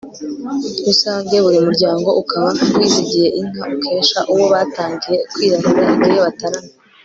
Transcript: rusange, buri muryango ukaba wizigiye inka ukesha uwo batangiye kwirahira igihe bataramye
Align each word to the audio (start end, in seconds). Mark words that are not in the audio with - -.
rusange, 0.85 1.33
buri 1.43 1.59
muryango 1.67 2.09
ukaba 2.21 2.49
wizigiye 2.77 3.27
inka 3.39 3.63
ukesha 3.75 4.19
uwo 4.31 4.45
batangiye 4.53 5.17
kwirahira 5.31 5.81
igihe 5.95 6.17
bataramye 6.25 6.73